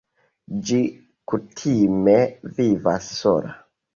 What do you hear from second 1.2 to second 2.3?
kutime